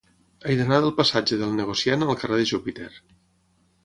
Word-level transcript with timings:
He 0.47 0.53
d'anar 0.59 0.77
del 0.85 0.93
passatge 0.99 1.37
del 1.41 1.53
Negociant 1.59 2.05
al 2.05 2.17
carrer 2.23 2.39
de 2.41 2.47
Júpiter. 2.53 2.89